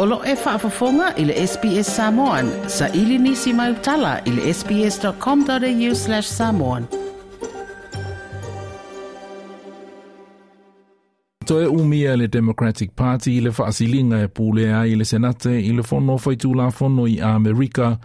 O 0.00 0.04
lo 0.06 0.20
e 0.26 0.34
whaafafonga 0.34 1.14
i 1.16 1.24
le 1.24 1.34
SPS 1.46 1.88
Samoan. 1.96 2.50
Sa 2.68 2.86
ili 2.94 3.18
nisi 3.18 3.52
mai 3.52 3.72
utala 3.72 4.20
i 4.26 4.30
le 4.30 4.52
sps.com.au 4.54 5.94
slash 6.02 6.28
samoan. 6.28 6.84
Toi 11.46 11.66
umia 11.66 12.16
le 12.16 12.26
Democratic 12.28 12.90
Party 12.96 13.40
le 13.40 13.50
faasilinga 13.50 14.20
e 14.20 14.28
pule 14.28 14.68
ai 14.74 14.94
le 15.00 15.04
senate 15.04 15.56
i 15.60 15.72
le 15.74 15.82
fono 15.82 16.18
faitu 16.18 16.54
la 16.54 16.70
fono 16.70 17.06
i 17.06 17.18
Amerika 17.22 17.96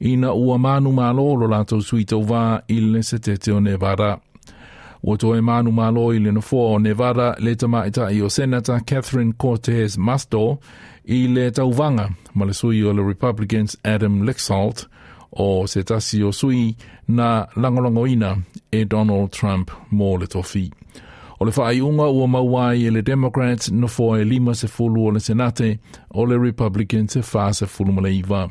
ina 0.00 0.32
ua 0.32 0.56
manu 0.58 0.90
malolo 0.92 1.48
lato 1.48 1.80
suito 1.80 2.20
va 2.20 2.60
i 2.68 2.80
le 2.80 3.00
O 3.54 3.60
Nevada. 3.60 4.18
Ua 5.04 5.16
toe 5.18 5.40
manu 5.40 5.72
malo 5.72 6.12
i 6.14 6.18
le 6.20 6.30
nofoa 6.32 6.74
o 6.74 6.78
Nevada 6.78 7.34
le 7.38 7.54
tamaita 7.56 8.08
i 8.10 8.22
o 8.22 8.28
Senator 8.28 8.80
Catherine 8.86 9.32
Cortez 9.36 9.96
Masto 9.98 10.58
i 11.06 11.50
tauvaga 11.54 12.08
ma 12.34 12.44
le 12.44 12.52
sui 12.54 12.82
o 12.82 12.92
le 12.92 13.02
Republicans 13.08 13.76
Adam 13.84 14.22
Lexalt 14.22 14.86
o 15.32 15.66
se 15.66 15.82
tasi 15.82 16.22
o 16.22 16.30
sui 16.32 16.76
na 17.08 17.46
langolangoina 17.56 18.36
e 18.72 18.84
Donald 18.84 19.30
Trump 19.30 19.70
mō 19.92 20.18
le 20.20 20.26
tofi. 20.26 20.70
O 21.40 21.44
le 21.44 21.50
whaaiunga 21.50 22.06
ua 22.12 22.26
mauai 22.28 22.86
e 22.86 22.90
le 22.90 23.02
Democrats 23.02 23.70
no 23.70 23.86
fō 23.88 24.20
e 24.20 24.24
lima 24.24 24.54
se 24.54 24.66
fulu 24.68 25.06
o 25.06 25.10
le 25.10 25.20
Senate 25.20 25.78
o 26.14 26.22
le 26.24 26.38
Republicans 26.38 27.08
se 27.12 27.20
whā 27.20 27.52
se 27.52 27.66
fulu 27.66 27.92
male 27.92 28.14
iwa. 28.14 28.48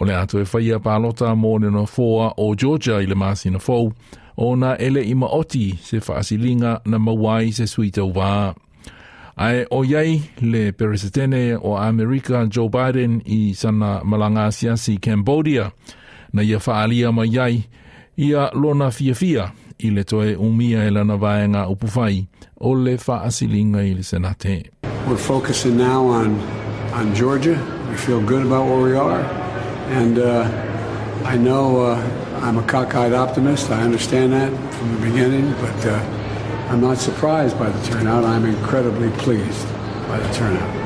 O 0.00 0.04
le 0.04 0.14
ato 0.16 0.40
e 0.40 0.44
whaia 0.44 0.78
pālota 0.80 1.30
mō 1.38 1.54
le 1.62 1.70
na 1.70 1.86
fōa 1.86 2.32
o 2.36 2.54
Georgia 2.56 2.98
i 3.00 3.06
le 3.06 3.14
māsi 3.14 3.50
na 3.52 3.58
fōu 3.58 3.92
o 4.36 4.54
na 4.56 4.74
ele 4.76 5.04
ima 5.06 5.26
oti 5.32 5.76
se 5.82 6.00
whaasilinga 6.02 6.80
na 6.84 6.98
mauai 6.98 7.52
se 7.52 7.66
sui 7.66 7.90
tau 7.90 8.10
Ai 9.38 9.64
o 9.70 9.82
le 9.82 10.72
peresetene 10.72 11.54
o 11.58 11.76
Joe 12.48 12.68
Biden 12.70 13.22
i 13.26 13.54
sana 13.54 14.00
malanga 14.04 14.50
siasi 14.52 14.96
Cambodia 14.98 15.70
na 16.32 16.42
ia 16.42 16.58
mai 17.12 17.38
ia 18.16 18.50
lona 18.54 18.90
fia 18.90 19.14
fia 19.14 19.52
i 19.78 19.90
le 19.90 20.04
toe 20.04 20.36
umia 20.36 20.84
e 20.86 20.90
lana 20.90 21.18
vaenga 21.18 21.66
o 21.66 22.70
le 22.74 22.92
i 22.94 23.94
le 23.94 24.02
senate. 24.02 24.70
We're 25.06 25.18
focusing 25.18 25.76
now 25.76 26.06
on, 26.06 26.40
on 26.94 27.14
Georgia. 27.14 27.60
We 27.90 27.96
feel 27.96 28.22
good 28.22 28.46
about 28.46 28.64
where 28.66 28.80
we 28.80 28.96
are. 28.96 29.20
And 29.90 30.18
uh, 30.18 30.48
I 31.26 31.36
know 31.36 31.82
uh, 31.84 32.40
I'm 32.42 32.56
a 32.56 32.62
cockeyed 32.62 33.12
optimist. 33.12 33.70
I 33.70 33.82
understand 33.82 34.32
that 34.32 34.50
from 34.74 34.94
the 34.98 35.06
beginning, 35.10 35.52
but 35.60 35.86
uh, 35.86 36.15
I'm 36.68 36.80
not 36.80 36.98
surprised 36.98 37.56
by 37.60 37.68
the 37.70 37.86
turnout. 37.86 38.24
I'm 38.24 38.44
incredibly 38.44 39.08
pleased 39.22 39.68
by 40.08 40.18
the 40.18 40.28
turnout. 40.34 40.76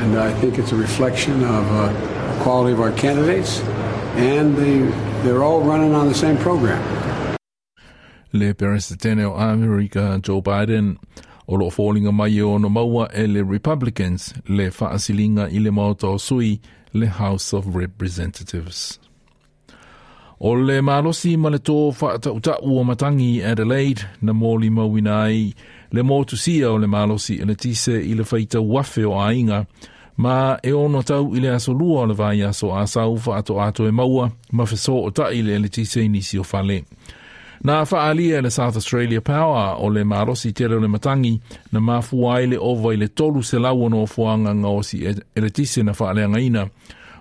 And 0.00 0.18
I 0.18 0.32
think 0.40 0.58
it's 0.58 0.72
a 0.72 0.76
reflection 0.76 1.44
of 1.44 1.66
uh, 1.70 1.92
the 1.92 2.42
quality 2.42 2.72
of 2.72 2.80
our 2.80 2.92
candidates, 2.92 3.60
and 4.16 4.56
the, 4.56 4.90
they're 5.24 5.44
all 5.44 5.60
running 5.60 5.94
on 5.94 6.08
the 6.08 6.14
same 6.14 6.38
program. 6.38 6.82
le 8.32 8.54
peresetene 8.54 9.24
o 9.24 9.34
Amerika 9.36 10.18
Joe 10.22 10.42
Biden 10.42 10.98
o 11.46 11.54
loo 11.54 11.70
fōlinga 11.70 12.12
mai 12.12 12.40
o 12.40 12.58
no 12.58 12.68
maua 12.68 13.08
e 13.14 13.26
le 13.26 13.42
Republicans 13.44 14.34
le 14.48 14.70
whaasilinga 14.70 15.48
i 15.50 15.58
le 15.58 15.70
maota 15.70 16.18
sui 16.18 16.60
le 16.92 17.06
House 17.18 17.52
of 17.52 17.74
Representatives. 17.74 18.98
O 20.40 20.54
le 20.54 20.80
malosi 20.82 21.36
ma 21.36 21.50
le 21.50 21.58
tō 21.58 21.74
whaata 22.00 22.30
o 22.62 22.84
matangi 22.86 23.42
Adelaide 23.42 24.06
na 24.22 24.32
mōli 24.32 24.68
mawina 24.70 25.24
ai. 25.24 25.52
Le 25.92 26.02
mōtu 26.02 26.36
sia 26.36 26.70
o 26.70 26.78
le 26.78 26.86
malosi 26.86 27.38
e 27.42 27.44
le 27.44 27.54
tise 27.56 27.96
i 27.98 28.14
le 28.14 28.22
whaita 28.22 28.60
wafe 28.60 29.02
o 29.04 29.16
ainga. 29.20 29.64
Ma 30.18 30.58
e 30.62 30.70
ono 30.72 31.02
tau 31.02 31.34
i 31.34 31.40
le 31.40 31.50
aso 31.56 31.72
lua 31.72 32.02
o 32.02 32.06
le 32.06 32.14
vai 32.14 32.42
aso 32.42 32.70
a 32.74 32.86
sau 32.86 33.18
whaato 33.26 33.58
ato 33.60 33.86
e 33.86 33.90
maua 33.90 34.30
ma 34.52 34.62
whesō 34.64 34.94
o 35.06 35.10
ta 35.10 35.32
i 35.34 35.42
le 35.42 35.58
le 35.58 35.68
tise 35.68 36.04
i 36.04 36.08
nisi 36.08 36.38
o 36.38 36.44
whale. 36.52 36.82
Nā 37.66 37.80
whaalia 37.90 38.38
e 38.38 38.40
le 38.46 38.50
South 38.54 38.76
Australia 38.78 39.20
Power 39.20 39.74
o 39.82 39.88
le 39.90 40.04
marosi 40.04 40.52
tere 40.52 40.76
o 40.76 40.78
le 40.78 40.86
matangi 40.88 41.34
na 41.72 41.80
mafua 41.80 42.36
ai 42.36 42.46
le 42.52 42.56
ovai 42.62 42.96
le 42.96 43.08
tolu 43.08 43.42
se 43.42 43.58
lau 43.58 43.82
ono 43.88 44.02
o 44.02 44.06
fuanga 44.06 44.54
ngosi 44.54 45.02
e, 45.04 45.14
e 45.34 45.40
le 45.40 45.50
tise 45.50 45.82
na 45.82 45.92
whaalea 45.98 46.28
ngaina. 46.28 46.68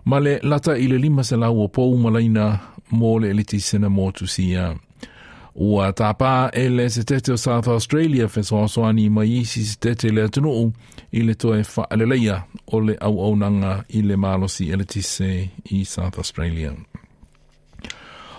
Ma 0.05 0.19
le 0.19 0.39
lata 0.43 0.77
i 0.77 0.85
le 0.87 0.97
lima 1.01 1.23
se 1.23 1.35
lau 1.35 1.63
o 1.63 1.67
pou 1.67 1.97
malaina 1.97 2.59
mō 2.93 3.19
le 3.21 3.29
eliti 3.31 3.59
sina 3.59 3.87
mō 3.91 4.11
tu 4.17 4.27
si 4.27 4.51
ia. 4.51 4.73
Ua 5.57 5.89
tāpā 5.91 6.51
e 6.53 6.67
le 6.69 6.85
se 6.93 7.01
tete 7.09 7.33
o 7.33 7.37
South 7.37 7.67
Australia 7.73 8.27
fe 8.29 8.43
so 8.45 8.59
aso 8.63 8.83
ani 8.85 9.07
mai 9.09 9.25
isi 9.41 9.63
se 9.65 9.79
tete 9.81 10.11
le 10.13 10.27
atunuu 10.27 10.67
i 11.17 11.23
le 11.25 11.33
toe 11.33 11.63
whaaleleia 11.65 12.41
o 12.67 12.79
le 12.79 12.93
au 13.01 13.17
au 13.25 13.33
nanga 13.35 13.79
i 13.89 14.01
le 14.05 14.15
mālosi 14.21 14.69
eliti 14.75 15.01
se 15.01 15.31
i 15.71 15.81
South 15.85 16.17
Australia. 16.21 16.73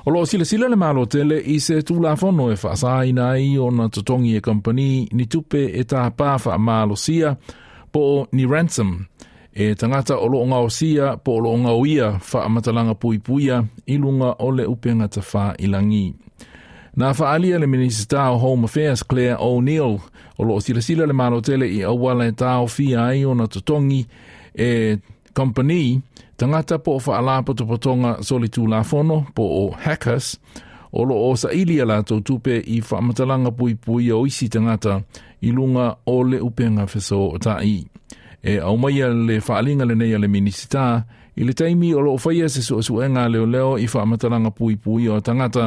O 0.06 0.10
loo 0.14 0.26
sila 0.30 0.44
sila 0.46 0.68
le 0.70 0.76
mālo 0.78 1.08
tele 1.10 1.40
i 1.42 1.58
se 1.60 1.80
tūlā 1.84 2.14
fono 2.16 2.52
e 2.52 2.54
whaasā 2.56 2.94
i 3.08 3.12
nai 3.12 3.56
o 3.60 3.66
na 3.74 3.88
tutongi 3.88 4.36
e 4.38 4.40
kompani 4.40 5.08
ni 5.12 5.26
tupe 5.26 5.64
e 5.74 5.82
tāpā 5.90 6.36
wha 6.46 6.54
mālo 6.58 6.96
sia 6.96 7.34
po 7.92 8.06
ni 8.32 8.46
ransom– 8.46 8.98
e 9.58 9.74
tangata 9.74 10.14
o 10.18 10.26
loonga 10.28 10.56
o 10.56 10.68
sia 10.70 11.16
po 11.24 11.32
o 11.36 11.40
loonga 11.40 11.70
o 11.72 11.82
ia 11.86 12.08
wha 12.32 12.44
amatalanga 12.44 12.94
pui 13.00 13.18
puia 13.18 13.64
i 13.86 13.96
o 14.44 14.48
le 14.56 14.64
upenga 14.72 15.06
ta 15.14 15.20
wha 15.32 15.44
ilangi. 15.64 16.06
Nā 16.98 17.08
whaalia 17.18 17.56
le 17.62 17.66
Minister 17.74 18.18
of 18.32 18.40
Home 18.42 18.62
Affairs 18.68 19.02
Claire 19.10 19.36
O'Neill 19.40 19.94
o 20.38 20.44
loo 20.48 20.60
sila 20.60 20.80
sila 20.82 21.06
le 21.06 21.12
malo 21.12 21.38
i 21.78 21.82
awala 21.92 22.26
e 22.26 22.30
tāo 22.42 22.68
fia 22.68 23.04
ai 23.04 23.24
o 23.24 23.34
na 23.34 23.46
totongi 23.46 24.02
e 24.54 24.96
company 25.34 26.02
tangata 26.36 26.78
po 26.78 26.92
o 26.92 27.00
potonga 27.68 28.22
soli 28.22 28.48
tu 28.48 28.66
la 28.66 28.84
fono 28.84 29.26
po 29.34 29.42
o 29.42 29.70
hackers 29.84 30.38
o 30.92 31.02
loo 31.04 31.34
sa 31.36 31.48
ilia 31.50 31.84
la 31.84 32.02
tau 32.02 32.20
tupe 32.20 32.54
i 32.74 32.80
whaamatalanga 32.80 33.50
pui 33.58 33.72
pui 33.84 34.10
o 34.12 34.24
isi 34.26 34.46
tangata 34.48 35.02
ilunga 35.42 35.56
lunga 35.60 35.96
o 36.06 36.22
le 36.22 36.38
upenga 36.48 36.86
fesoo 36.92 37.28
o 37.34 37.38
ta'i. 37.38 37.74
i 37.76 37.86
e 38.48 38.58
au 38.60 38.76
mai 38.82 38.94
le 39.28 39.36
faalinga 39.46 39.84
le 39.88 39.94
nei 39.98 40.14
le 40.22 40.28
minisita 40.34 40.84
i 41.36 41.42
le 41.46 41.52
taimi 41.58 41.88
o 41.94 42.00
lo 42.06 42.12
faia 42.24 42.46
se 42.54 42.60
so 42.68 42.76
so 42.86 42.94
nga 43.12 43.22
le 43.32 43.40
leo 43.54 43.70
i 43.78 43.86
fa 43.92 44.00
matalanga 44.10 44.50
pui 44.56 44.74
pui 44.82 45.04
o 45.12 45.20
tangata 45.26 45.64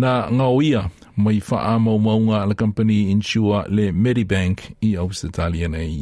na 0.00 0.10
nga 0.34 0.46
oia 0.58 0.82
mai 1.24 1.38
fa 1.48 1.58
amo 1.72 1.92
maunga 2.04 2.38
le 2.48 2.54
company 2.60 2.98
insure 3.14 3.62
le 3.76 3.86
Medibank 4.02 4.58
i 4.80 4.90
Australia 5.02 5.68
nei 5.74 5.98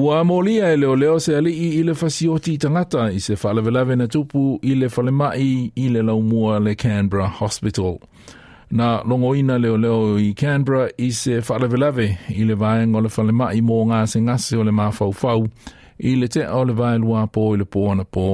Ua 0.00 0.18
molia 0.30 0.64
e 0.72 0.76
leo 0.82 0.94
leo 1.02 1.16
se 1.24 1.30
ali 1.40 1.52
i 1.64 1.68
ile 1.80 1.94
fasioti 2.02 2.52
tangata 2.62 3.02
i 3.16 3.20
se 3.26 3.34
falevelave 3.42 3.94
na 3.96 4.06
tupu 4.14 4.42
i 4.62 4.72
le 4.80 4.88
falemai 4.94 5.46
i 5.82 5.86
le 5.92 6.00
laumua 6.08 6.54
le 6.64 6.72
Canberra 6.84 7.28
Hospital. 7.38 7.94
Hospital 7.98 8.39
na 8.70 9.02
longo 9.08 9.36
ina 9.36 9.58
leo 9.58 9.76
leo 9.78 10.18
i 10.18 10.32
Canberra 10.34 10.88
i 10.98 11.10
se 11.12 11.40
whalavelave 11.48 12.16
i 12.28 12.44
le 12.44 12.54
vaeng 12.54 12.96
o 12.96 13.00
le 13.00 13.08
whalema 13.16 13.50
i 13.54 13.60
mō 13.60 13.78
ngā 13.90 14.04
se 14.06 14.20
ngase 14.22 14.58
o 14.58 14.62
le 14.62 14.70
mā 14.70 14.90
fau 14.94 15.40
i 15.98 16.12
le 16.16 16.28
te 16.28 16.44
o 16.46 16.60
le 16.64 16.72
vae 16.72 16.98
lua 17.02 17.24
pō 17.26 17.48
i 17.54 17.58
le 17.60 17.64
pō 17.66 17.88
ana 17.92 18.04
pō. 18.04 18.26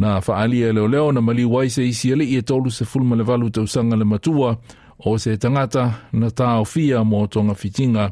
Nā 0.00 0.16
whaalia 0.24 0.72
leo 0.72 0.88
leo 0.88 1.10
na 1.12 1.20
mali 1.20 1.44
wai 1.44 1.68
se 1.70 1.84
i 1.84 1.92
siele 1.92 2.24
i 2.24 2.36
e 2.36 2.42
tolu 2.42 2.70
se 2.72 2.84
fulma 2.84 3.16
le 3.16 3.22
valu 3.24 3.50
tau 3.50 3.66
sanga 3.68 3.96
le 3.96 4.04
matua 4.04 4.54
o 5.04 5.18
se 5.18 5.36
tangata 5.36 5.84
na 6.12 6.30
tā 6.32 6.54
o 6.60 6.64
fia 6.64 7.04
mō 7.04 7.26
tonga 7.30 7.54
fitinga 7.54 8.08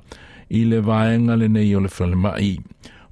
i 0.61 0.65
le 0.67 0.81
vaenga 0.81 1.37
le 1.39 1.49
nei 1.49 1.73
o 1.77 1.81
le 1.81 1.89
whalema 1.99 2.37
i. 2.41 2.59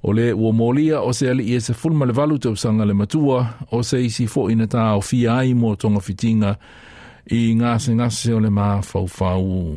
O 0.03 0.13
le 0.15 0.31
ua 0.31 0.51
mōlia 0.55 1.01
o 1.01 1.11
se 1.11 1.29
ali 1.29 1.49
i 1.51 1.57
e 1.57 1.59
se 1.59 1.73
fulma 1.73 2.05
le 2.05 2.13
valu 2.13 2.37
tau 2.39 2.53
sanga 2.55 2.85
le 2.85 2.93
matua 2.93 3.41
o 3.73 3.81
se 3.83 3.99
i 4.05 4.09
si 4.09 4.27
fo 4.27 4.47
i 4.49 4.55
na 4.55 4.65
tā 4.69 4.93
o 4.95 5.01
fia 5.01 5.33
ai 5.41 5.51
mō 5.57 5.73
tonga 5.81 5.99
fitinga 5.99 6.53
i 6.53 6.88
i 7.29 7.51
ngā 7.53 7.61
ngase 7.75 7.93
ngase 7.97 8.31
o 8.33 8.39
le 8.41 8.49
mā 8.49 8.67
fawfau. 8.85 9.75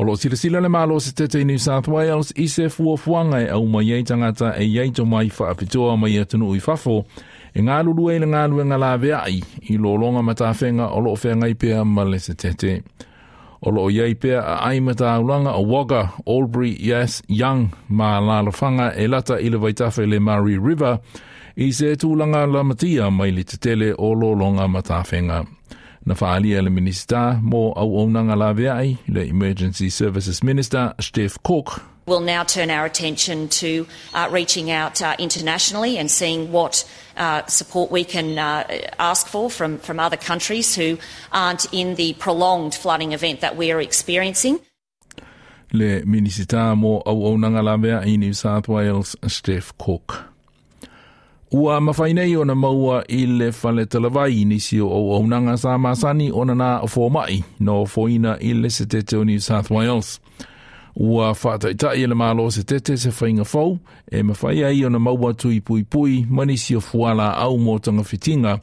O 0.00 0.04
lo 0.06 0.14
sila 0.16 0.36
sila 0.40 0.60
le 0.64 0.70
mā 0.72 0.86
lo 0.88 0.96
se 1.04 1.12
te 1.12 1.26
i 1.40 1.44
New 1.44 1.58
South 1.58 1.88
Wales 1.92 2.30
i 2.40 2.46
se 2.48 2.68
fua 2.72 2.96
fuanga 2.96 3.40
e 3.44 3.50
au 3.52 3.66
mai 3.68 3.92
ei 3.92 4.02
tangata 4.08 4.54
e 4.56 4.64
iei 4.66 4.90
to 4.92 5.04
mai 5.04 5.28
whaapitoa 5.28 5.96
mai 6.00 6.16
atunu 6.22 6.54
i 6.56 6.60
fafo 6.60 6.96
e 7.52 7.60
ngā 7.60 7.82
lulu 7.84 8.08
e 8.14 8.18
le 8.22 8.26
ngā 8.32 8.46
lue 8.50 8.64
ngā 8.64 8.78
lawe 8.80 9.12
ai 9.18 9.42
i 9.68 9.76
lo 9.76 9.94
longa 10.00 10.22
matawhenga 10.24 10.88
o 10.96 11.00
lo 11.04 11.12
whenga 11.20 11.50
i 11.50 11.54
pia 11.54 11.84
ma 11.84 12.02
le 12.04 12.18
se 12.18 12.34
tete. 12.34 12.72
Se 12.72 13.06
o 13.62 13.70
loo 13.70 13.88
iei 13.90 14.14
pea 14.14 14.40
a 14.42 14.54
aimata 14.68 15.12
aulanga 15.12 15.52
o 15.52 15.62
Wagga, 15.62 16.08
Albury, 16.26 16.76
Yass, 16.80 17.22
Young, 17.28 17.68
ma 17.88 18.18
lalafanga 18.20 18.90
e 18.98 19.06
lata 19.06 19.38
i 19.40 19.50
le 19.50 19.56
waitafe 19.58 20.06
le 20.06 20.18
Murray 20.20 20.58
River, 20.58 20.98
i 21.56 21.70
se 21.72 21.92
tūlanga 21.96 22.42
la 22.52 22.62
matia 22.64 23.10
mai 23.10 23.30
li 23.36 23.44
te 23.44 23.56
tele 23.62 23.92
o 23.98 24.12
lo 24.14 24.32
longa 24.32 24.66
matawhenga. 24.68 25.44
Na 26.06 26.14
whaalia 26.14 26.58
e 26.58 26.62
le 26.66 26.70
minister 26.74 27.38
mō 27.38 27.62
au 27.78 27.98
onanga 28.02 28.34
la 28.36 28.50
veai, 28.52 28.96
le 29.08 29.22
Emergency 29.30 29.90
Services 29.90 30.42
Minister, 30.42 30.90
Steph 30.98 31.38
Cook, 31.46 31.76
We'll 32.04 32.18
now 32.20 32.42
turn 32.42 32.68
our 32.70 32.84
attention 32.84 33.48
to 33.62 33.86
uh, 34.12 34.28
reaching 34.32 34.70
out 34.72 35.00
uh, 35.00 35.14
internationally 35.20 35.98
and 35.98 36.10
seeing 36.10 36.50
what 36.50 36.84
uh, 37.16 37.46
support 37.46 37.92
we 37.92 38.02
can 38.02 38.38
uh, 38.38 38.66
ask 38.98 39.28
for 39.28 39.48
from, 39.48 39.78
from 39.78 40.00
other 40.00 40.16
countries 40.16 40.74
who 40.74 40.98
aren't 41.32 41.72
in 41.72 41.94
the 41.94 42.14
prolonged 42.14 42.74
flooding 42.74 43.12
event 43.12 43.40
that 43.42 43.56
we 43.56 43.70
are 43.70 43.80
experiencing. 43.80 44.58
Le 45.74 46.04
minisita 46.04 46.74
mo 46.76 47.02
au 47.06 47.24
au 47.24 47.36
nanga 47.36 47.60
i 48.04 48.16
New 48.16 48.32
South 48.32 48.66
Wales, 48.68 49.14
Steph 49.28 49.72
Cook. 49.78 50.24
Ua 51.52 51.80
mawhainei 51.80 52.36
o 52.36 52.42
na 52.44 52.54
maua 52.54 53.04
i 53.08 53.26
le 53.28 53.50
whale 53.52 53.86
talawai 53.86 54.44
nisi 54.44 54.80
o 54.80 54.88
au 54.90 55.12
au 55.14 55.22
nanga 55.26 55.52
sā 55.52 55.78
māsani 55.78 56.30
o 56.32 56.42
na 56.44 56.52
nā 56.52 56.82
o 56.82 56.86
fōmai 56.86 57.44
no 57.60 57.84
fōina 57.84 58.36
i 58.42 58.52
le 58.60 58.68
se 58.70 58.84
New 59.24 59.38
South 59.38 59.70
Wales. 59.70 60.18
ua 60.96 61.34
whaataita 61.44 61.94
i 61.94 62.06
le 62.06 62.14
mālo 62.14 62.50
se 62.52 62.62
tete 62.64 62.96
se 62.96 63.10
whainga 63.10 63.44
fau, 63.44 63.78
e 64.12 64.22
ma 64.22 64.34
whai 64.42 64.64
ai 64.64 64.84
ona 64.84 64.98
maua 64.98 65.34
tui 65.34 65.60
pui 65.60 65.84
pui, 65.84 66.26
manisi 66.30 66.76
o 66.76 66.80
fuala 66.80 67.30
au 67.36 67.56
mō 67.58 67.78
tanga 67.84 68.04
fitinga, 68.04 68.58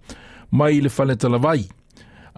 mai 0.51 0.79
le 0.81 0.89
whale 0.97 1.15
talawai. 1.15 1.63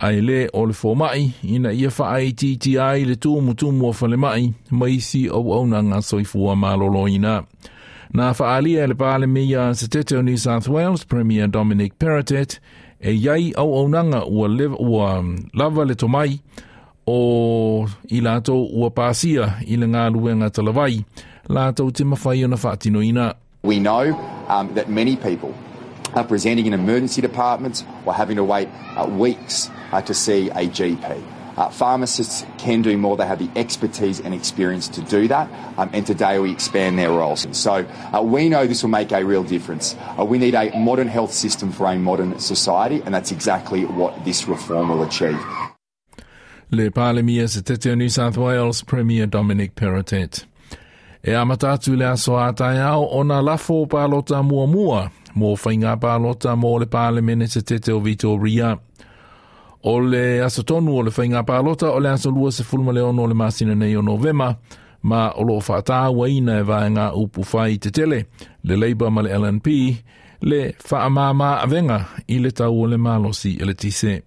Ai 0.02 0.22
le 0.22 0.48
o 0.54 0.64
le 0.66 0.74
fōmai, 0.74 1.28
ina 1.44 1.72
ia 1.74 1.90
whaai 1.92 2.32
titi 2.34 2.78
ai 2.80 3.04
le 3.06 3.16
tūmu 3.22 3.54
tūmu 3.54 3.88
o 3.88 3.92
whale 3.92 4.18
mai, 4.18 4.54
mai 4.72 5.00
si 5.00 5.26
au 5.30 5.52
au 5.54 5.68
na 5.68 5.82
ngā 5.84 6.00
soifua 6.02 6.56
mālo 6.58 6.88
loina. 6.90 7.42
Nā 8.14 8.32
whaalia 8.34 8.88
le 8.88 8.96
pāle 8.96 9.28
mea 9.28 9.74
se 9.76 9.88
tete 9.88 10.18
o 10.18 10.22
New 10.22 10.38
South 10.38 10.68
Wales, 10.68 11.04
Premier 11.06 11.48
Dominic 11.48 11.94
Perrottet, 12.00 12.60
e 13.02 13.12
iai 13.12 13.52
au 13.58 13.76
au 13.78 13.88
nanga 13.90 14.24
ua, 14.26 14.48
ua 14.80 15.22
lava 15.54 15.86
le 15.86 15.96
tomai, 15.96 16.30
mai, 16.30 16.40
o 17.08 17.88
i 18.12 18.22
lātou 18.22 18.68
ua 18.78 18.92
pāsia 18.94 19.56
i 19.66 19.76
le 19.78 19.88
ngā 19.90 20.08
luenga 20.14 20.50
talawai, 20.54 21.04
lātou 21.50 21.92
te 21.92 22.04
mawhai 22.06 23.36
We 23.64 23.80
know 23.80 24.14
um, 24.48 24.74
that 24.76 24.90
many 24.90 25.16
people 25.16 25.54
are 26.14 26.24
presenting 26.24 26.66
in 26.66 26.74
emergency 26.74 27.22
departments 27.22 27.84
or 28.06 28.14
having 28.14 28.36
to 28.38 28.44
wait 28.44 28.68
uh, 28.98 29.06
weeks 29.08 29.70
uh, 29.92 30.02
to 30.02 30.14
see 30.14 30.50
a 30.50 30.68
GP. 30.68 31.24
Uh, 31.58 31.70
pharmacists 31.70 32.46
can 32.58 32.82
do 32.82 32.98
more. 32.98 33.16
They 33.18 33.28
have 33.28 33.38
the 33.40 33.50
expertise 33.60 34.20
and 34.20 34.34
experience 34.34 34.88
to 34.90 35.02
do 35.02 35.28
that. 35.28 35.50
Um, 35.78 35.90
and 35.94 36.06
today 36.08 36.40
we 36.40 36.52
expand 36.52 36.98
their 36.98 37.10
roles. 37.12 37.46
So 37.52 37.74
uh, 38.14 38.22
we 38.24 38.50
know 38.50 38.66
this 38.68 38.82
will 38.84 38.90
make 38.90 39.12
a 39.12 39.24
real 39.24 39.44
difference. 39.44 39.96
Uh, 40.20 40.26
we 40.26 40.38
need 40.40 40.56
a 40.56 40.76
modern 40.78 41.08
health 41.08 41.34
system 41.34 41.72
for 41.72 41.88
a 41.88 41.96
modern 42.00 42.40
society, 42.40 43.02
and 43.06 43.14
that's 43.14 43.32
exactly 43.32 43.86
what 43.86 44.26
this 44.26 44.48
reform 44.48 44.90
will 44.90 45.04
achieve. 45.04 45.40
le 46.72 46.90
Palemia 46.90 47.48
se 47.48 47.62
tete 47.62 47.92
o 47.92 47.96
New 47.96 48.08
South 48.10 48.38
Wales 48.38 48.84
Premier 48.84 49.26
Dominic 49.28 49.72
Perrottet. 49.76 50.48
E 51.24 51.36
amatatu 51.36 51.96
le 51.96 52.06
aso 52.06 52.40
atai 52.40 52.80
au 52.82 53.04
o 53.12 53.24
na 53.24 53.42
lafo 53.42 53.86
palota 53.86 54.44
mua 54.44 54.68
mua, 54.68 55.10
mō 55.36 55.56
whainga 55.66 55.98
palota 55.98 56.54
mō 56.56 56.80
le 56.80 56.86
Palemene 56.86 57.48
se 57.48 57.62
tete 57.62 57.92
o 57.94 58.00
Vitoria. 58.00 58.78
O 59.84 60.00
le 60.00 60.42
aso 60.44 60.64
tonu 60.64 60.96
o 60.98 61.02
le 61.04 61.12
whainga 61.18 61.44
palota 61.44 61.92
o 61.92 62.00
le 62.00 62.10
aso 62.10 62.32
lua 62.32 62.52
se 62.52 62.64
fulma 62.64 62.92
le 62.94 63.02
ono 63.02 63.28
le 63.28 63.34
masina 63.34 63.74
nei 63.76 63.96
o 63.96 64.02
novema, 64.02 64.56
ma 65.02 65.32
o 65.36 65.44
lo 65.44 65.60
whaata 65.68 66.10
waina 66.10 66.58
e 66.60 66.64
vaenga 66.64 67.12
upu 67.14 67.42
whai 67.52 67.78
te 67.78 67.92
tele, 67.92 68.26
le 68.64 68.76
Labour 68.76 69.12
ma 69.12 69.22
le 69.22 69.30
LNP, 69.38 69.66
le 70.42 70.74
whaamama 70.92 71.60
avenga 71.62 72.06
i 72.28 72.40
le 72.40 72.52
tau 72.52 72.82
o 72.84 72.88
le 72.88 72.98
malosi 72.98 73.58
e 73.60 73.66
le 73.66 73.74
tise 73.74 74.22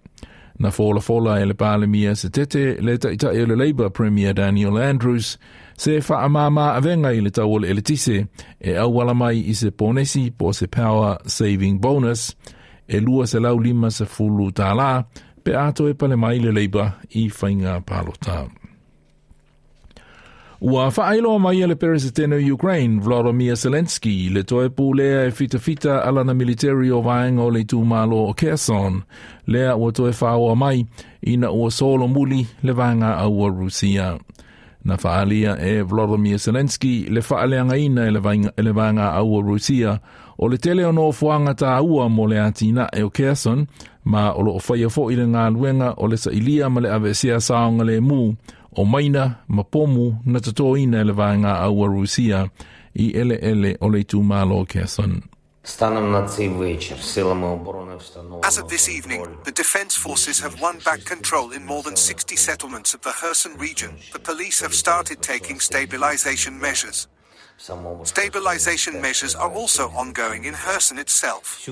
na 0.57 0.69
fola 0.71 1.01
fola 1.01 1.41
e 1.41 1.45
le 1.45 1.53
pale 1.53 1.87
mia 1.87 2.15
se 2.15 2.29
tete 2.29 2.81
le 2.81 2.97
taita 2.97 3.31
e 3.33 3.45
le 3.45 3.55
Labour 3.55 3.89
Premier 3.89 4.33
Daniel 4.33 4.77
Andrews 4.77 5.37
se 5.77 6.01
fa 6.01 6.21
a 6.23 6.27
mama 6.29 6.73
a 6.73 6.79
venga 6.79 7.11
i 7.11 7.19
le 7.21 7.29
tau 7.29 7.49
o 7.53 7.57
e 7.57 7.59
le 7.59 7.69
eletise 7.69 8.27
e 8.59 8.73
au 8.75 8.93
wala 8.95 9.13
mai 9.13 9.43
i 9.49 9.53
se 9.55 9.71
ponesi 9.71 10.31
po 10.37 10.53
se 10.53 10.67
power 10.67 11.17
saving 11.25 11.77
bonus 11.79 12.35
e 12.87 12.99
lua 12.99 13.25
se 13.27 13.39
lau 13.39 13.59
lima 13.59 13.89
se 13.91 14.05
fulu 14.05 14.51
tā 14.51 14.73
la 14.75 14.91
pe 15.43 15.55
ato 15.57 15.87
e 15.89 15.93
pale 15.93 16.15
mai 16.15 16.39
le 16.39 16.51
Labour 16.51 16.91
i 17.11 17.27
whainga 17.29 17.81
palo 17.81 18.13
tāu. 18.25 18.47
Ua 20.61 20.87
whaailo 20.89 21.39
mai 21.39 21.67
le 21.67 21.75
peresiteno 21.75 22.35
Ukraine, 22.53 23.01
Vladimir 23.01 23.55
Zelensky, 23.55 24.29
le 24.31 24.43
toe 24.47 24.69
pūlea 24.69 25.25
e 25.27 25.31
fita 25.35 25.59
fita 25.59 25.97
ala 26.07 26.23
na 26.23 26.33
military 26.33 26.91
o 26.95 27.01
vaenga 27.03 27.43
o 27.43 27.49
le 27.49 27.59
tū 27.65 27.81
o 28.11 28.33
Kherson, 28.33 29.03
lea 29.47 29.75
ua 29.77 29.91
toe 29.91 30.11
whaua 30.21 30.55
mai 30.55 30.85
ina 31.25 31.51
ua 31.51 31.69
solo 31.71 32.07
muli 32.07 32.47
le 32.63 32.71
vaenga 32.73 33.17
a 33.17 33.25
a 33.25 33.51
Rusia. 33.51 34.17
Na 34.85 34.95
whaalia 34.95 35.57
e 35.59 35.81
Vladimir 35.81 36.37
Zelensky 36.37 37.09
le 37.09 37.19
whaaleanga 37.21 37.75
ina 37.77 38.07
e 38.07 38.11
le 38.11 38.19
vaenga 38.71 39.03
e 39.09 39.17
a 39.17 39.19
a 39.19 39.41
Rusia, 39.41 39.99
o 40.39 40.45
le 40.47 40.57
tele 40.57 40.85
ono 40.85 41.11
fuanga 41.11 41.53
tā 41.53 41.81
ua 41.83 42.07
mo 42.07 42.25
le 42.27 42.39
atina 42.39 42.87
e 42.95 43.03
o 43.03 43.09
Kherson, 43.09 43.67
ma 44.05 44.31
o 44.31 44.41
lo 44.41 44.55
o 44.55 44.59
whaia 44.61 44.89
fo 44.89 45.09
i 45.11 45.15
le 45.15 45.25
ngā 45.25 45.51
luenga 45.53 45.95
o 45.97 46.07
le 46.07 46.15
sa 46.17 46.31
ilia 46.31 46.69
ma 46.69 46.79
le 46.79 46.89
avesea 46.89 47.41
saonga 47.41 47.83
le 47.83 47.99
mū, 47.99 48.33
o 48.77 48.83
maina 48.85 49.37
na 49.49 50.39
tatoina 50.39 51.03
le 51.03 51.13
aua 51.47 51.87
Rusia 51.87 52.49
i 52.97 53.11
ele 53.15 53.35
ele 53.41 53.77
o 53.81 53.87
le 53.87 54.05
As 58.43 58.57
of 58.59 58.69
this 58.69 58.87
evening, 58.89 59.25
the 59.45 59.51
defense 59.51 59.95
forces 59.95 60.39
have 60.41 60.61
won 60.61 60.77
back 60.85 61.03
control 61.05 61.51
in 61.51 61.65
more 61.65 61.81
than 61.83 61.95
60 61.95 62.35
settlements 62.35 62.93
of 62.93 63.01
the 63.01 63.11
Kherson 63.11 63.57
region. 63.57 63.95
The 64.13 64.19
police 64.19 64.59
have 64.61 64.73
started 64.75 65.21
taking 65.23 65.59
stabilization 65.61 66.59
measures. 66.59 67.07
Stabilization 68.03 69.01
measures 69.01 69.33
are 69.35 69.49
also 69.53 69.87
ongoing 69.89 70.43
in 70.43 70.53
Kherson 70.53 70.99
itself. 70.99 71.67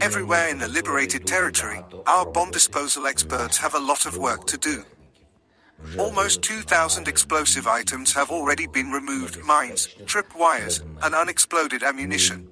Everywhere 0.00 0.48
in 0.48 0.58
the 0.58 0.68
liberated 0.68 1.26
territory, 1.26 1.80
our 2.06 2.24
bomb 2.26 2.50
disposal 2.50 3.06
experts 3.06 3.58
have 3.58 3.74
a 3.74 3.78
lot 3.78 4.06
of 4.06 4.16
work 4.16 4.46
to 4.46 4.56
do. 4.56 4.82
Almost 5.98 6.42
2,000 6.42 7.08
explosive 7.08 7.66
items 7.66 8.12
have 8.12 8.30
already 8.30 8.66
been 8.66 8.90
removed 8.90 9.42
mines, 9.44 9.88
trip 10.04 10.26
wires, 10.38 10.82
and 11.02 11.14
unexploded 11.14 11.82
ammunition. 11.82 12.48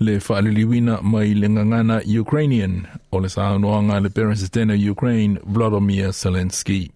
le 0.00 0.18
faaliliuina 0.20 0.98
mai 1.02 1.34
le 1.34 1.48
ngangana 1.48 2.00
Ukrainian 2.20 2.88
o 3.12 3.18
le 3.18 3.28
saanoanga 3.28 4.00
le 4.00 4.08
peresetene 4.08 4.74
Ukraine 4.90 5.38
Vladimir 5.52 6.10
Zelensky. 6.12 6.90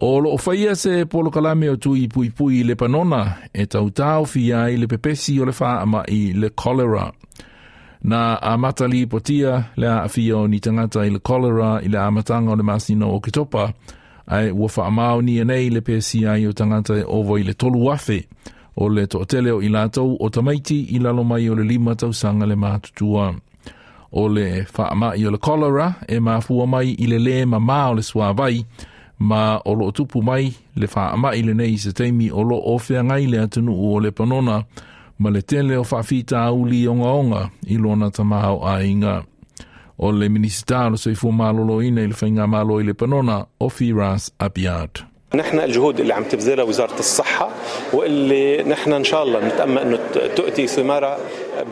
O 0.00 0.18
loo 0.20 0.36
faia 0.38 0.74
se 0.76 1.04
polokalame 1.04 1.68
o 1.70 1.76
tui 1.76 2.06
pui 2.08 2.30
pui 2.30 2.62
le 2.62 2.74
panona 2.76 3.22
e 3.54 3.66
tau 3.66 4.24
fi 4.24 4.52
ai 4.52 4.76
le 4.76 4.86
pepesi 4.86 5.38
o 5.40 5.44
le 5.44 5.52
ama 5.80 6.04
i 6.08 6.32
le 6.32 6.50
cholera. 6.50 7.12
na 8.06 8.36
a 8.42 8.58
matali 8.58 9.06
potia 9.06 9.64
le 9.76 9.88
a 9.88 10.02
afio 10.02 10.38
ni 10.48 10.58
tangata 10.64 11.00
i 11.06 11.10
le 11.10 11.18
kolera 11.18 11.70
i 11.82 11.88
le 11.92 11.98
amatanga 12.08 12.50
o 12.52 12.56
le 12.58 12.62
masino 12.70 13.06
o 13.16 13.20
kitopa 13.24 13.64
ai 14.34 14.46
ua 14.60 14.68
whaamau 14.74 15.16
ni 15.26 15.34
anei 15.42 15.66
le 15.74 15.80
pesi 15.86 16.18
ai 16.32 16.42
o 16.46 16.52
tangata 16.58 16.94
e 16.94 17.02
ovo 17.16 17.32
i 17.38 17.42
le 17.48 17.54
tolu 17.60 17.78
wafe 17.86 18.18
o 18.76 18.84
le 18.94 19.02
to 19.12 19.18
tele 19.30 19.50
o 19.50 19.58
i 19.62 19.68
lātou 19.74 20.10
o 20.20 20.26
tamaiti 20.34 20.78
i 20.82 20.96
lalo 21.04 21.22
mai 21.30 21.44
o 21.50 21.54
le 21.58 21.64
lima 21.70 21.92
tau 22.00 22.12
sanga 22.20 22.46
le 22.50 22.54
mātutua. 22.64 23.26
O 24.12 24.22
le 24.34 24.46
whaamau 24.78 25.12
i 25.20 25.24
o 25.26 25.30
le 25.34 25.38
kolera 25.46 25.88
e 26.08 26.16
mafua 26.26 26.64
mai 26.74 26.88
i 27.02 27.06
le 27.10 27.18
le 27.26 27.36
ma 27.68 27.78
o 27.90 27.94
le 27.96 28.02
suavai 28.10 28.56
ma 29.28 29.44
o 29.64 29.72
lo 29.78 29.86
tupu 29.96 30.18
mai 30.28 30.44
le 30.80 30.86
whaamau 30.92 31.32
i 31.38 31.42
le 31.46 31.52
nei 31.58 31.74
se 31.82 31.90
teimi 31.98 32.26
o 32.38 32.42
lo 32.50 32.58
ofea 32.74 33.00
ngai 33.08 33.24
le 33.30 33.38
atunu 33.46 33.72
o 33.74 33.92
le 34.04 34.10
panona 34.16 34.58
ma 35.18 35.30
le 35.30 35.42
tele 35.42 35.74
o 35.76 35.82
whawhita 35.82 36.50
onga 36.52 37.50
i 37.70 37.76
lona 37.76 38.06
a 38.08 38.82
inga. 38.84 39.26
O 39.98 40.08
le 40.08 40.28
malolo 40.28 41.80
ina 41.82 42.02
whainga 42.08 42.48
malo 42.48 42.78
i 42.78 42.82
le 42.82 42.94
panona 42.94 43.46
o 43.60 43.68
Firas 43.68 44.30
نحن 45.34 45.60
الجهود 45.60 46.00
اللي 46.00 46.12
عم 46.14 46.24
تبذلها 46.24 46.64
وزارة 46.64 46.98
الصحة 46.98 47.48
واللي 47.92 48.62
نحن 48.62 48.92
إن 48.92 49.04
شاء 49.04 49.22
الله 49.22 49.48
نتأمل 49.48 49.78
أنه 49.78 49.98
تؤتي 50.36 50.66
ثمارها 50.66 51.18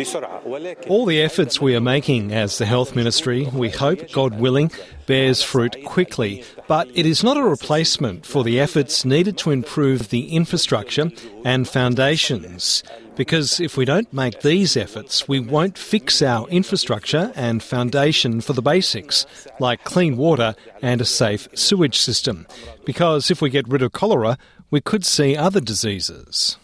بسرعة 0.00 0.40
ولكن 0.46 0.90
All 0.90 1.04
the 1.06 1.22
efforts 1.22 1.60
we 1.62 1.74
are 1.76 1.80
making 1.80 2.32
as 2.32 2.58
the 2.58 2.66
Health 2.66 2.96
Ministry, 2.96 3.46
we 3.56 3.70
hope, 3.70 4.12
God 4.12 4.40
willing, 4.40 4.70
bears 5.06 5.42
fruit 5.44 5.76
quickly. 5.84 6.42
But 6.68 6.88
it 6.94 7.06
is 7.06 7.22
not 7.24 7.36
a 7.36 7.42
replacement 7.42 8.26
for 8.26 8.42
the 8.44 8.58
efforts 8.60 9.04
needed 9.04 9.38
to 9.44 9.50
improve 9.52 10.10
the 10.10 10.32
infrastructure 10.40 11.10
and 11.44 11.68
foundations. 11.68 12.82
Because 13.16 13.60
if 13.60 13.76
we 13.76 13.84
don't 13.84 14.12
make 14.12 14.40
these 14.40 14.76
efforts, 14.76 15.28
we 15.28 15.38
won't 15.38 15.78
fix 15.78 16.20
our 16.20 16.48
infrastructure 16.48 17.32
and 17.36 17.62
foundation 17.62 18.40
for 18.40 18.54
the 18.54 18.62
basics, 18.62 19.24
like 19.60 19.84
clean 19.84 20.16
water 20.16 20.56
and 20.82 21.00
a 21.00 21.04
safe 21.04 21.46
sewage 21.54 21.96
system. 21.98 22.46
Because 22.84 23.30
if 23.30 23.40
we 23.40 23.50
get 23.50 23.68
rid 23.68 23.82
of 23.82 23.92
cholera, 23.92 24.36
we 24.70 24.80
could 24.80 25.04
see 25.04 25.36
other 25.36 25.60
diseases. 25.60 26.56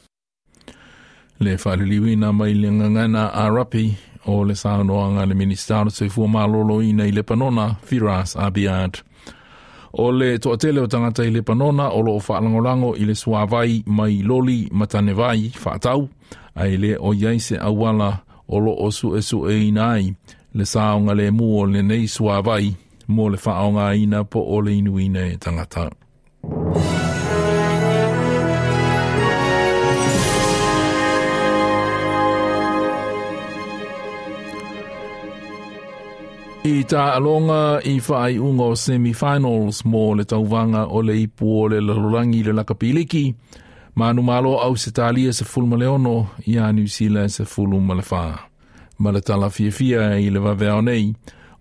Le 1.38 1.50
na 2.16 2.32
mai 2.32 2.52
le 2.52 2.68
ngangana 2.68 3.30
a 3.32 3.48
rapi 3.50 3.94
o 4.26 4.38
le 4.38 4.52
sānoanga 4.54 5.26
le 5.28 5.34
ministāra 5.34 5.90
se 5.90 6.08
fua 6.08 6.26
mālolo 6.26 6.82
i 6.86 6.92
nei 6.92 7.10
le 7.12 7.22
panona, 7.22 7.78
Firas 7.82 8.34
Abiad. 8.36 9.00
o 9.98 10.12
le 10.18 10.26
toa 10.42 10.56
tele 10.62 10.80
o 10.80 10.86
tangata 10.92 11.22
i 11.26 11.30
le 11.34 11.40
panona 11.48 11.84
o 11.88 12.00
loo 12.06 12.18
whaalangolango 12.26 12.90
i 12.96 13.02
le 13.08 13.14
suawai 13.22 13.74
mai 13.96 14.14
loli 14.28 14.58
matane 14.78 15.12
vai 15.20 15.40
whaatau 15.64 16.00
a 16.54 16.62
i 16.68 16.74
le 16.82 16.90
o 16.96 17.08
iai 17.22 17.38
se 17.46 17.54
awala 17.68 18.10
o 18.48 18.56
loo 18.64 18.90
su 18.98 19.08
e 19.18 19.22
su 19.28 19.38
e 19.52 19.66
inai 19.68 20.04
le 20.56 20.64
saonga 20.72 21.12
le 21.18 21.26
mua 21.38 21.62
le 21.72 21.80
nei 21.90 22.06
suawai 22.14 22.66
mo 23.14 23.24
le 23.32 23.38
whaonga 23.44 23.86
ina 24.02 24.20
po 24.30 24.40
o 24.40 24.56
le 24.64 24.72
inuina 24.78 25.22
e 25.26 25.34
tangata. 25.44 25.84
I 36.70 36.82
tā 36.86 37.02
alonga 37.16 37.80
i 37.90 37.96
whai 38.06 38.36
unga 38.38 38.68
o 38.70 38.74
semi-finals 38.78 39.80
mō 39.90 40.02
le 40.18 40.24
tauwanga 40.30 40.84
o 40.94 41.00
le 41.02 41.16
ipu 41.22 41.48
o 41.62 41.64
le 41.72 41.80
larurangi 41.82 42.42
le 42.46 42.52
lakapiliki. 42.58 43.22
Manu 43.98 44.22
malo 44.22 44.52
au 44.62 44.76
se 44.78 44.92
tālia 44.94 45.32
se 45.34 45.42
fulma 45.44 45.76
le 45.80 45.88
ono 45.90 46.14
i 46.46 46.58
a 46.62 46.68
New 46.72 46.86
Zealand 46.86 47.30
se 47.34 47.44
fulma 47.44 47.94
le 47.98 48.04
whaa. 48.10 48.38
Ma 49.02 49.10
le 49.10 49.20
tala 49.20 49.50
fia 49.50 49.72
fia 49.74 50.04
i 50.22 50.30
le 50.30 50.40
wawea 50.44 50.76
o 50.78 50.80
nei 50.86 51.08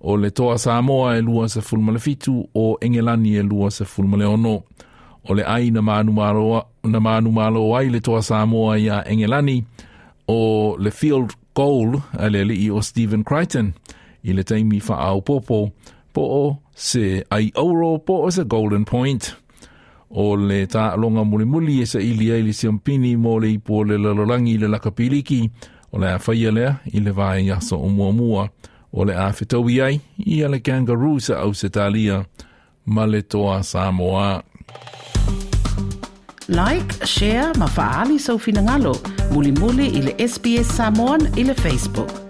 o 0.01 0.15
le 0.21 0.29
toa 0.29 0.59
Samoa 0.61 1.17
e 1.17 1.21
lua 1.25 1.49
se 1.49 1.61
fulma 1.65 1.91
le 1.95 1.99
fitu 2.05 2.35
o 2.53 2.77
Engelani 2.81 3.33
e 3.37 3.41
lua 3.49 3.71
se 3.73 3.85
fulma 3.85 4.17
le 4.21 4.25
ono. 4.29 4.55
O 5.25 5.33
le 5.33 5.43
ai 5.43 5.71
na 5.73 5.81
manu 5.81 7.31
malo 7.31 7.75
ai 7.75 7.89
le 7.89 7.99
toa 7.99 8.21
Samoa 8.21 8.77
i 8.77 8.89
a 8.93 9.01
Engelani 9.09 9.57
o 10.27 10.75
le 10.77 10.91
field 10.91 11.33
goal 11.57 11.97
a 12.13 12.29
le 12.29 12.45
li 12.45 12.69
o 12.69 12.77
Stephen 12.81 13.23
Crichton 13.23 13.73
i 14.23 14.33
le 14.33 14.43
teimi 14.43 14.79
fa 14.79 14.95
au 15.09 15.21
popo 15.21 15.69
po 16.13 16.21
o 16.41 16.45
se 16.75 17.23
ai 17.31 17.51
auro 17.55 17.97
po 18.05 18.13
o 18.25 18.29
se 18.31 18.43
golden 18.43 18.85
point 18.85 19.21
o 20.09 20.25
le 20.35 20.59
ta 20.73 20.83
longa 21.01 21.23
muli 21.31 21.45
muli 21.51 21.75
e 21.81 21.85
se 21.85 21.99
ilia 22.01 22.37
ili 22.37 22.53
se 22.53 22.67
umpini 22.67 23.15
mo 23.17 23.39
le 23.39 23.51
ipo 23.51 23.83
le 23.83 23.97
lalolangi 23.97 24.57
le 24.57 24.67
lakapiliki 24.67 25.41
o 25.93 25.97
le 26.01 26.07
a 26.15 26.19
faialea 26.25 26.71
i 26.93 26.99
le 27.05 27.11
vae 27.19 27.39
yaso 27.49 27.75
o 27.77 27.89
mua 27.95 28.11
mua 28.19 28.43
o 28.97 29.05
le 29.05 29.13
a 29.15 29.27
fitaui 29.37 29.81
ai 29.81 29.95
i 30.33 30.37
le 30.51 30.59
kangaroo 30.67 31.19
sa 31.25 31.33
au 31.43 31.51
se 31.59 31.67
talia 31.75 32.17
ma 32.93 33.03
le 33.11 33.21
toa 33.21 33.59
Samoa. 33.63 34.41
Like, 36.47 36.91
share, 37.05 37.51
ma 37.59 37.67
faali 37.67 38.17
sau 38.19 38.37
finangalo. 38.45 38.93
Muli 39.33 39.51
muli 39.59 39.85
ili 39.97 40.13
SBS 40.29 40.67
Samoan 40.77 41.21
ili 41.37 41.53
Facebook. 41.53 42.28